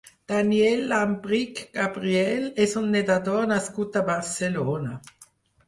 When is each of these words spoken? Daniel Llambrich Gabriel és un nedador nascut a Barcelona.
Daniel 0.29 0.79
Llambrich 0.91 1.59
Gabriel 1.75 2.49
és 2.67 2.75
un 2.83 2.89
nedador 2.97 3.47
nascut 3.55 4.03
a 4.03 4.07
Barcelona. 4.11 4.99